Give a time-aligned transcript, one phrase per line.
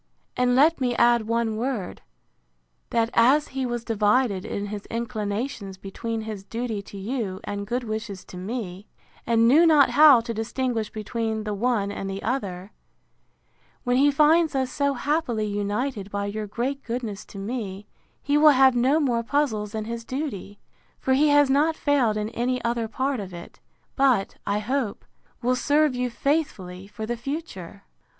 [0.35, 2.01] And let me add one word;
[2.89, 7.83] That as he was divided in his inclinations between his duty to you and good
[7.83, 8.87] wishes to me,
[9.27, 12.71] and knew not how to distinguish between the one and the other,
[13.83, 17.85] when he finds us so happily united by your great goodness to me,
[18.23, 20.57] he will have no more puzzles in his duty;
[20.97, 23.59] for he has not failed in any other part of it;
[23.95, 25.05] but, I hope,
[25.43, 27.83] will serve you faithfully for the future.